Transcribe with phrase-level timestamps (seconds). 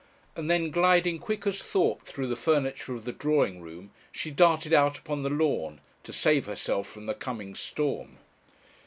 [0.35, 4.73] And then gliding quick as thought through the furniture of the drawing room, she darted
[4.73, 8.17] out upon the lawn, to save herself from the coming storm.